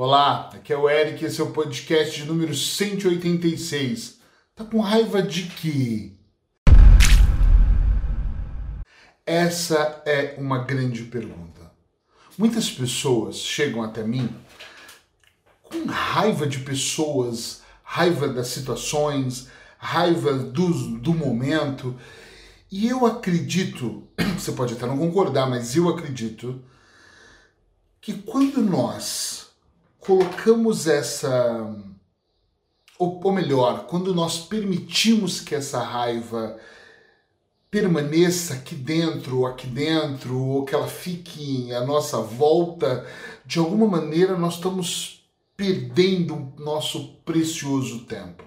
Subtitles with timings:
[0.00, 4.20] Olá, aqui é o Eric, esse é o podcast de número 186.
[4.54, 6.12] Tá com raiva de quê?
[9.26, 11.72] Essa é uma grande pergunta.
[12.38, 14.32] Muitas pessoas chegam até mim
[15.64, 21.98] com raiva de pessoas, raiva das situações, raiva do, do momento.
[22.70, 24.06] E eu acredito,
[24.38, 26.62] você pode até não concordar, mas eu acredito
[28.00, 29.47] que quando nós
[30.08, 31.70] colocamos essa.
[32.98, 36.56] Ou, ou melhor, quando nós permitimos que essa raiva
[37.70, 43.06] permaneça aqui dentro, aqui dentro, ou que ela fique à nossa volta,
[43.44, 45.22] de alguma maneira nós estamos
[45.54, 48.42] perdendo nosso precioso tempo.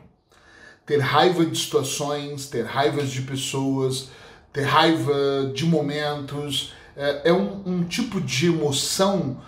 [0.84, 4.10] Ter raiva de situações, ter raiva de pessoas,
[4.52, 9.40] ter raiva de momentos, é, é um, um tipo de emoção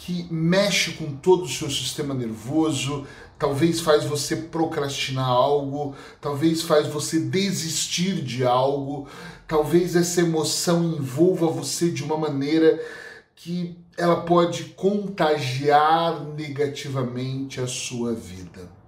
[0.00, 3.06] que mexe com todo o seu sistema nervoso,
[3.38, 9.06] talvez faz você procrastinar algo, talvez faz você desistir de algo,
[9.46, 12.82] talvez essa emoção envolva você de uma maneira
[13.36, 18.79] que ela pode contagiar negativamente a sua vida.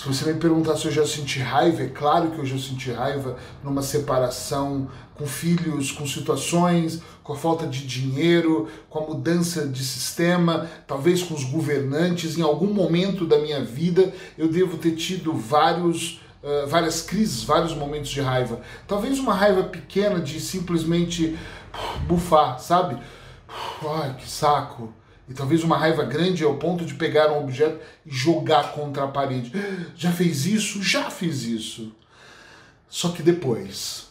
[0.00, 2.90] Se você me perguntar se eu já senti raiva, é claro que eu já senti
[2.90, 9.68] raiva numa separação, com filhos, com situações, com a falta de dinheiro, com a mudança
[9.68, 12.38] de sistema, talvez com os governantes.
[12.38, 16.18] Em algum momento da minha vida eu devo ter tido vários.
[16.42, 18.62] Uh, várias crises, vários momentos de raiva.
[18.88, 21.38] Talvez uma raiva pequena de simplesmente
[22.06, 22.96] bufar, sabe?
[23.86, 24.90] Ai, que saco
[25.30, 29.08] e talvez uma raiva grande ao ponto de pegar um objeto e jogar contra a
[29.08, 29.52] parede.
[29.94, 30.82] Já fez isso?
[30.82, 31.92] Já fiz isso.
[32.88, 34.08] Só que depois,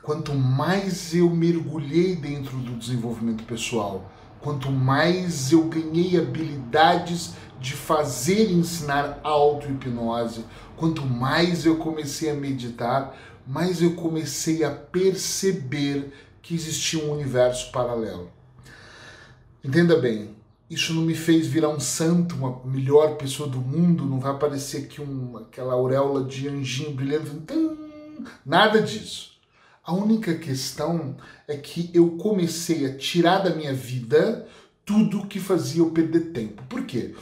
[0.00, 8.48] quanto mais eu mergulhei dentro do desenvolvimento pessoal, quanto mais eu ganhei habilidades de fazer
[8.48, 10.44] e ensinar auto-hipnose,
[10.76, 17.72] quanto mais eu comecei a meditar, mais eu comecei a perceber que existia um universo
[17.72, 18.30] paralelo.
[19.64, 20.39] Entenda bem,
[20.70, 24.84] isso não me fez virar um santo, uma melhor pessoa do mundo, não vai aparecer
[24.84, 27.42] aqui um, aquela auréola de anjinho brilhando,
[28.46, 29.32] nada disso.
[29.84, 31.16] A única questão
[31.48, 34.46] é que eu comecei a tirar da minha vida
[34.84, 36.62] tudo que fazia eu perder tempo.
[36.68, 37.14] Por quê?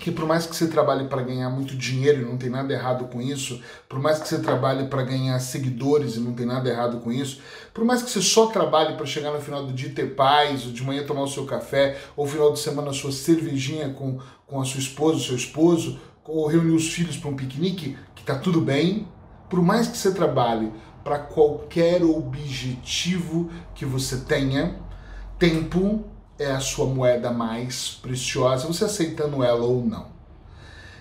[0.00, 3.06] Que por mais que você trabalhe para ganhar muito dinheiro e não tem nada errado
[3.06, 6.98] com isso, por mais que você trabalhe para ganhar seguidores e não tem nada errado
[6.98, 7.40] com isso,
[7.74, 10.72] por mais que você só trabalhe para chegar no final do dia ter paz, ou
[10.72, 14.60] de manhã tomar o seu café, ou final de semana a sua cervejinha com, com
[14.60, 18.36] a sua esposa, o seu esposo, ou reunir os filhos para um piquenique, que tá
[18.36, 19.08] tudo bem,
[19.48, 20.70] por mais que você trabalhe
[21.02, 24.76] para qualquer objetivo que você tenha,
[25.38, 26.04] tempo
[26.38, 30.16] é a sua moeda mais preciosa, você aceitando ela ou não.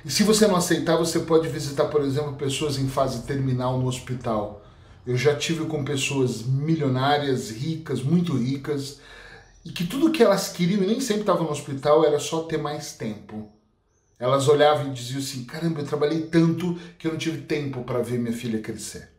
[0.03, 3.87] E se você não aceitar, você pode visitar, por exemplo, pessoas em fase terminal no
[3.87, 4.65] hospital.
[5.05, 8.99] Eu já tive com pessoas milionárias, ricas, muito ricas,
[9.63, 12.57] e que tudo que elas queriam, e nem sempre estavam no hospital, era só ter
[12.57, 13.51] mais tempo.
[14.19, 18.01] Elas olhavam e diziam assim: caramba, eu trabalhei tanto que eu não tive tempo para
[18.01, 19.09] ver minha filha crescer.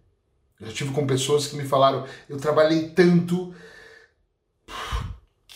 [0.61, 3.55] Eu já tive com pessoas que me falaram: eu trabalhei tanto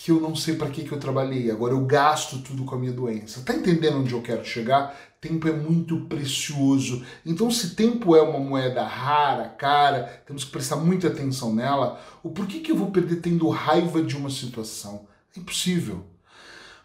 [0.03, 2.79] que eu não sei para que, que eu trabalhei, agora eu gasto tudo com a
[2.79, 3.41] minha doença.
[3.43, 4.99] Tá entendendo onde eu quero chegar?
[5.21, 7.05] Tempo é muito precioso.
[7.25, 12.01] Então, se tempo é uma moeda rara, cara, temos que prestar muita atenção nela.
[12.21, 15.07] O porquê que eu vou perder tendo raiva de uma situação?
[15.37, 16.05] É impossível.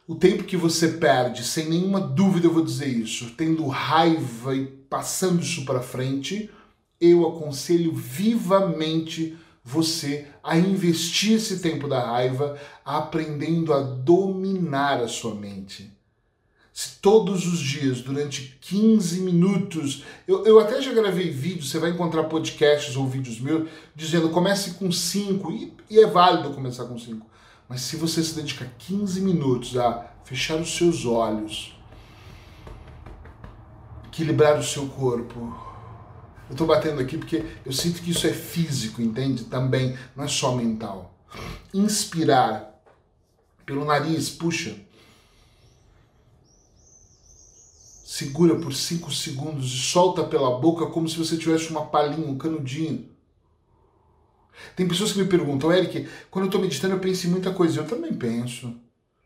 [0.07, 4.67] O tempo que você perde, sem nenhuma dúvida eu vou dizer isso, tendo raiva e
[4.67, 6.51] passando isso para frente,
[7.01, 9.35] eu aconselho vivamente
[9.69, 15.91] você a investir esse tempo da raiva aprendendo a dominar a sua mente.
[16.71, 21.89] Se todos os dias, durante 15 minutos, eu, eu até já gravei vídeos, você vai
[21.89, 26.97] encontrar podcasts ou vídeos meus dizendo comece com 5, e, e é válido começar com
[26.97, 27.27] 5.
[27.67, 31.77] Mas se você se dedicar 15 minutos a fechar os seus olhos,
[34.05, 35.66] equilibrar o seu corpo,
[36.49, 39.45] eu estou batendo aqui porque eu sinto que isso é físico, entende?
[39.45, 41.13] Também, não é só mental.
[41.73, 42.81] Inspirar
[43.65, 44.75] pelo nariz, puxa.
[48.05, 52.37] Segura por 5 segundos e solta pela boca como se você tivesse uma palhinha, um
[52.37, 53.09] canudinho.
[54.75, 57.81] Tem pessoas que me perguntam, Eric, quando eu estou meditando eu penso em muita coisa.
[57.81, 58.73] Eu também penso.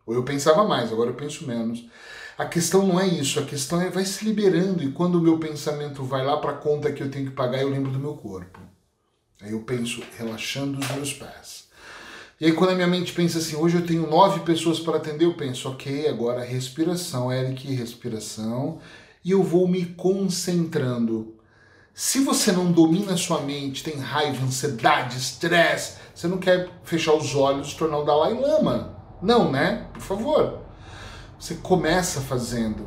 [0.06, 1.86] Ou eu pensava mais, agora eu penso menos.
[2.42, 5.38] A questão não é isso, a questão é vai se liberando e quando o meu
[5.38, 8.16] pensamento vai lá para a conta que eu tenho que pagar, eu lembro do meu
[8.16, 8.60] corpo.
[9.40, 11.66] Aí eu penso relaxando os meus pés.
[12.40, 15.26] E aí quando a minha mente pensa assim, hoje eu tenho nove pessoas para atender,
[15.26, 18.80] eu penso, ok, agora respiração, Eric, respiração,
[19.24, 21.36] e eu vou me concentrando.
[21.94, 27.14] Se você não domina a sua mente, tem raiva, ansiedade, estresse, você não quer fechar
[27.14, 28.98] os olhos e tornar o Dalai Lama.
[29.22, 29.86] Não, né?
[29.94, 30.61] Por favor.
[31.42, 32.86] Você começa fazendo.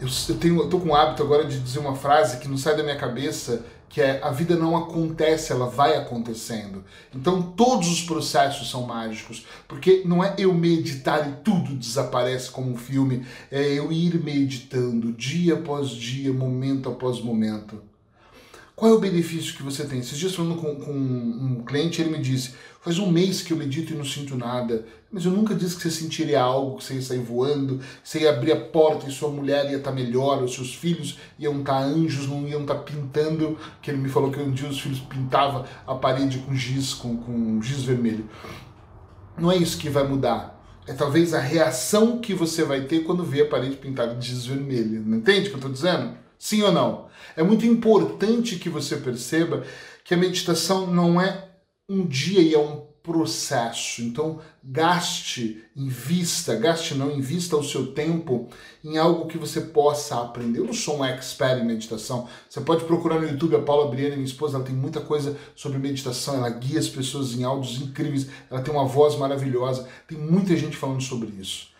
[0.00, 2.56] Eu, eu, tenho, eu tô com o hábito agora de dizer uma frase que não
[2.56, 6.84] sai da minha cabeça que é a vida não acontece, ela vai acontecendo.
[7.12, 12.70] Então todos os processos são mágicos, porque não é eu meditar e tudo desaparece como
[12.70, 17.82] um filme, é eu ir meditando dia após dia, momento após momento.
[18.78, 19.98] Qual é o benefício que você tem?
[19.98, 23.56] Esses dias falando com, com um cliente, ele me disse: faz um mês que eu
[23.56, 24.86] medito e não sinto nada.
[25.10, 28.20] Mas eu nunca disse que você sentiria algo, que você ia sair voando, que você
[28.20, 31.76] ia abrir a porta e sua mulher ia estar melhor, os seus filhos iam estar
[31.76, 33.58] anjos, não iam estar pintando.
[33.82, 37.16] Que ele me falou que um dia os filhos pintavam a parede com giz, com,
[37.16, 38.30] com giz vermelho.
[39.36, 40.56] Não é isso que vai mudar.
[40.86, 44.46] É talvez a reação que você vai ter quando vê a parede pintada de giz
[44.46, 45.02] vermelho.
[45.04, 46.27] Não entende o que eu estou dizendo?
[46.38, 47.08] Sim ou não?
[47.36, 49.64] É muito importante que você perceba
[50.04, 51.48] que a meditação não é
[51.88, 54.02] um dia e é um processo.
[54.02, 58.48] Então, gaste, invista, gaste não, invista o seu tempo
[58.84, 60.60] em algo que você possa aprender.
[60.60, 62.28] Eu não sou um expert em meditação.
[62.48, 65.78] Você pode procurar no YouTube a Paula Briana, minha esposa, ela tem muita coisa sobre
[65.78, 70.54] meditação, ela guia as pessoas em áudios incríveis, ela tem uma voz maravilhosa, tem muita
[70.54, 71.77] gente falando sobre isso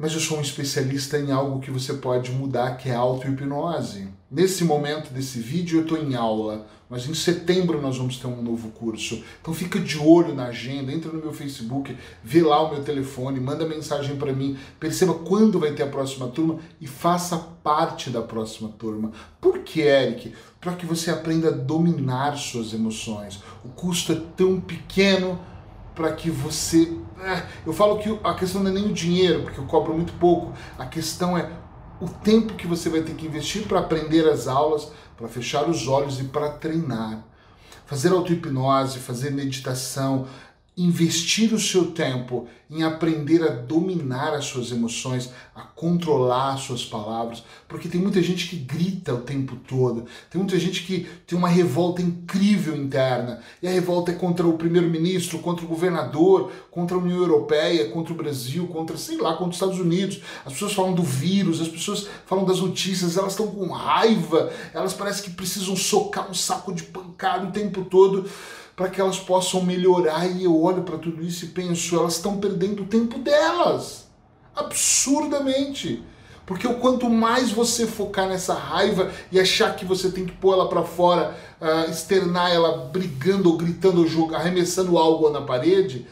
[0.00, 4.08] mas eu sou um especialista em algo que você pode mudar, que é auto-hipnose.
[4.30, 8.40] Nesse momento desse vídeo eu estou em aula, mas em setembro nós vamos ter um
[8.40, 9.22] novo curso.
[9.42, 11.94] Então fica de olho na agenda, entra no meu Facebook,
[12.24, 16.28] vê lá o meu telefone, manda mensagem para mim, perceba quando vai ter a próxima
[16.28, 19.12] turma e faça parte da próxima turma.
[19.38, 20.32] Por que, Eric?
[20.58, 23.38] Para que você aprenda a dominar suas emoções.
[23.62, 25.38] O custo é tão pequeno
[26.00, 26.96] para que você.
[27.22, 30.14] É, eu falo que a questão não é nem o dinheiro, porque eu cobro muito
[30.14, 30.54] pouco.
[30.78, 31.50] A questão é
[32.00, 35.86] o tempo que você vai ter que investir para aprender as aulas, para fechar os
[35.86, 37.22] olhos e para treinar.
[37.84, 40.26] Fazer auto-hipnose, fazer meditação,
[40.76, 46.84] investir o seu tempo em aprender a dominar as suas emoções, a controlar as suas
[46.84, 51.36] palavras, porque tem muita gente que grita o tempo todo, tem muita gente que tem
[51.36, 56.96] uma revolta incrível interna, e a revolta é contra o primeiro-ministro, contra o governador, contra
[56.96, 60.20] a União Europeia, contra o Brasil, contra, sei lá, contra os Estados Unidos.
[60.46, 64.94] As pessoas falam do vírus, as pessoas falam das notícias, elas estão com raiva, elas
[64.94, 68.30] parecem que precisam socar um saco de pancada o tempo todo
[68.80, 70.26] para que elas possam melhorar.
[70.26, 74.08] E eu olho para tudo isso e penso, elas estão perdendo o tempo delas.
[74.56, 76.02] Absurdamente.
[76.46, 80.66] Porque quanto mais você focar nessa raiva e achar que você tem que pôr ela
[80.66, 86.06] para fora, uh, externar ela brigando ou gritando ou jogando, arremessando algo na parede,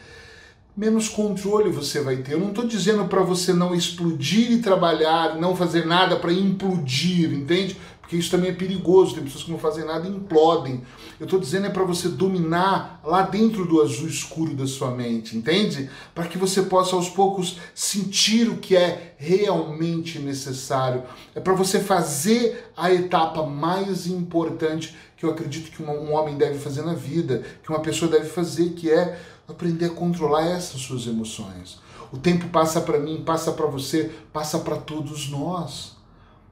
[0.77, 2.33] menos controle você vai ter.
[2.33, 7.33] Eu não estou dizendo para você não explodir e trabalhar, não fazer nada para implodir,
[7.33, 7.75] entende?
[8.09, 9.13] Porque isso também é perigoso.
[9.13, 10.81] Tem pessoas que não fazem nada e implodem.
[11.19, 15.37] Eu estou dizendo é para você dominar lá dentro do azul escuro da sua mente,
[15.37, 15.91] entende?
[16.15, 21.03] Para que você possa aos poucos sentir o que é realmente necessário.
[21.35, 26.57] É para você fazer a etapa mais importante que eu acredito que um homem deve
[26.57, 31.05] fazer na vida, que uma pessoa deve fazer, que é aprender a controlar essas suas
[31.05, 31.79] emoções.
[32.11, 35.98] O tempo passa para mim, passa para você, passa para todos nós.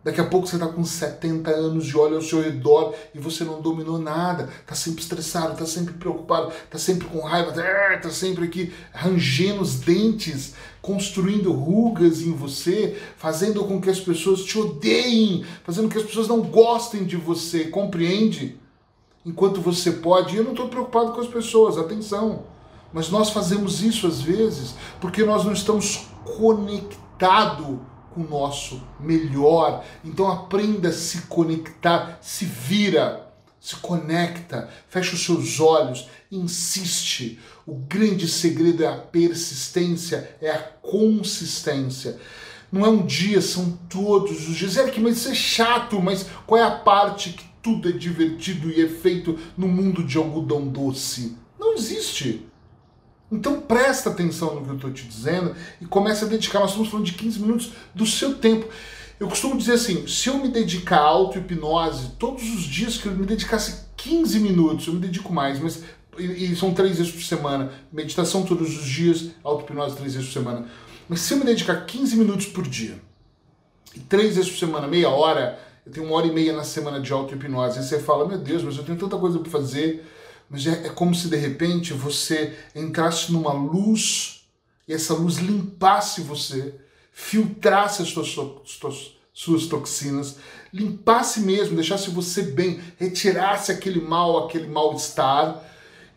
[0.07, 3.43] Daqui a pouco você está com 70 anos e olha ao seu redor e você
[3.43, 4.47] não dominou nada.
[4.61, 7.49] Está sempre estressado, está sempre preocupado, está sempre com raiva,
[7.93, 14.45] está sempre aqui rangendo os dentes, construindo rugas em você, fazendo com que as pessoas
[14.45, 17.65] te odeiem, fazendo com que as pessoas não gostem de você.
[17.65, 18.57] Compreende?
[19.25, 20.37] Enquanto você pode.
[20.37, 22.43] Eu não estou preocupado com as pessoas, atenção.
[22.93, 27.79] Mas nós fazemos isso às vezes porque nós não estamos conectados
[28.17, 29.85] o nosso melhor.
[30.03, 37.39] Então aprenda a se conectar, se vira, se conecta, fecha os seus olhos, insiste.
[37.65, 42.17] O grande segredo é a persistência, é a consistência.
[42.71, 44.77] Não é um dia, são todos os dias.
[44.77, 48.69] É que mas isso é chato, mas qual é a parte que tudo é divertido
[48.69, 51.37] e é feito no mundo de algodão doce?
[51.59, 52.45] Não existe.
[53.31, 56.59] Então presta atenção no que eu estou te dizendo e comece a dedicar.
[56.59, 58.67] Nós estamos falando de 15 minutos do seu tempo.
[59.19, 63.11] Eu costumo dizer assim: se eu me dedicar à auto-hipnose todos os dias que eu
[63.13, 65.83] me dedicasse 15 minutos, eu me dedico mais, mas
[66.17, 70.33] e, e são três vezes por semana, meditação todos os dias, auto-hipnose três vezes por
[70.33, 70.65] semana.
[71.09, 72.95] Mas se eu me dedicar 15 minutos por dia,
[73.95, 76.99] e três vezes por semana, meia hora, eu tenho uma hora e meia na semana
[76.99, 80.05] de auto-hipnose, e você fala, meu Deus, mas eu tenho tanta coisa para fazer,
[80.49, 84.41] mas é, é como se de repente você entrasse numa luz
[84.87, 86.75] e essa luz limpasse você,
[87.11, 90.37] filtrasse as suas, suas, suas toxinas,
[90.73, 95.63] limpasse mesmo, deixasse você bem, retirasse aquele mal, aquele mal-estar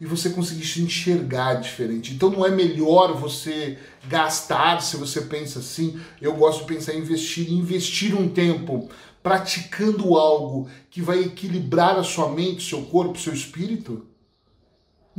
[0.00, 2.14] e você conseguisse enxergar diferente.
[2.14, 3.76] Então não é melhor você
[4.08, 8.88] gastar, se você pensa assim, eu gosto de pensar em investir, investir um tempo
[9.22, 14.06] praticando algo que vai equilibrar a sua mente, seu corpo, seu espírito?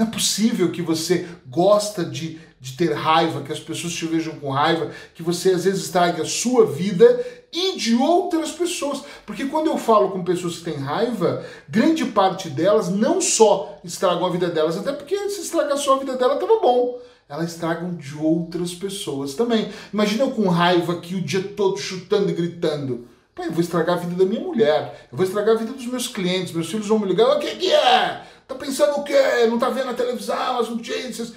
[0.01, 4.33] Não é possível que você gosta de, de ter raiva, que as pessoas te vejam
[4.39, 9.03] com raiva, que você às vezes estrague a sua vida e de outras pessoas.
[9.27, 14.25] Porque quando eu falo com pessoas que têm raiva, grande parte delas não só estragam
[14.25, 16.99] a vida delas, até porque se estragar só a vida dela, estava bom.
[17.29, 19.69] Elas estragam de outras pessoas também.
[19.93, 23.07] Imagina eu com raiva aqui o dia todo chutando e gritando.
[23.35, 25.85] Pô, eu vou estragar a vida da minha mulher, eu vou estragar a vida dos
[25.85, 28.30] meus clientes, meus filhos vão me ligar, o que, que é?
[28.51, 29.45] Tá pensando o quê?
[29.49, 31.33] Não tá vendo a televisão, as notícias?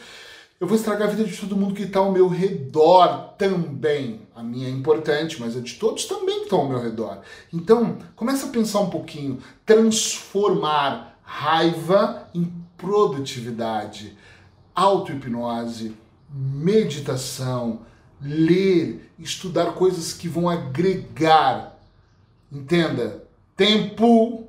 [0.59, 4.23] Eu vou estragar a vida de todo mundo que está ao meu redor também.
[4.35, 7.21] A minha é importante, mas a de todos também que estão ao meu redor.
[7.53, 14.17] Então, começa a pensar um pouquinho, transformar raiva em produtividade,
[14.75, 15.95] auto-hipnose,
[16.29, 17.83] meditação,
[18.21, 21.75] ler, estudar coisas que vão agregar
[22.55, 23.25] Entenda,
[23.57, 24.44] tempo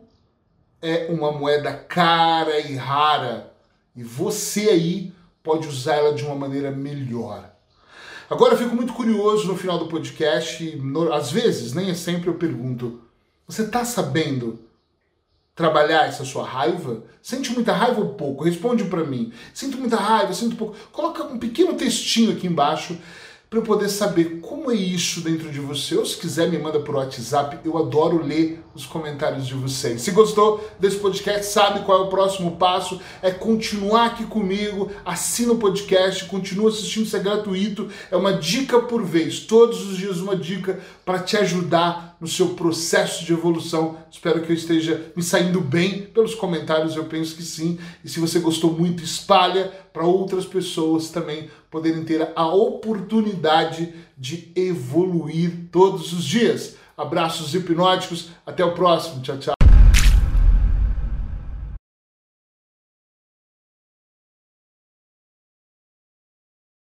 [0.86, 3.52] é uma moeda cara e rara
[3.96, 7.52] e você aí pode usá-la de uma maneira melhor.
[8.30, 12.30] Agora eu fico muito curioso no final do podcast, no, às vezes, nem é sempre
[12.30, 13.02] eu pergunto:
[13.48, 14.60] você está sabendo
[15.56, 17.04] trabalhar essa sua raiva?
[17.22, 18.44] Sente muita raiva ou pouco?
[18.44, 19.32] Responde para mim.
[19.54, 20.76] Sinto muita raiva, sinto pouco.
[20.92, 22.98] Coloca um pequeno textinho aqui embaixo
[23.50, 25.96] para eu poder saber como é isso dentro de você.
[25.96, 27.60] Ou se quiser, me manda por WhatsApp.
[27.64, 30.02] Eu adoro ler os comentários de vocês.
[30.02, 33.00] Se gostou desse podcast, sabe qual é o próximo passo?
[33.22, 37.88] É continuar aqui comigo, assina o podcast, continua assistindo, isso é gratuito.
[38.12, 42.50] É uma dica por vez, todos os dias uma dica para te ajudar no seu
[42.50, 43.98] processo de evolução.
[44.12, 47.80] Espero que eu esteja me saindo bem pelos comentários, eu penso que sim.
[48.04, 54.52] E se você gostou muito, espalha para outras pessoas também poderem ter a oportunidade de
[54.56, 56.76] evoluir todos os dias.
[56.98, 59.22] Abraços hipnóticos, até o próximo.
[59.22, 59.55] Tchau, tchau.